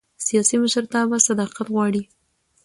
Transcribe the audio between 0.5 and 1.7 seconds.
مشرتابه صداقت